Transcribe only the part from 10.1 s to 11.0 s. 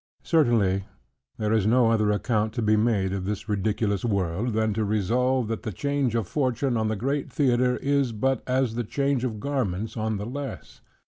the less.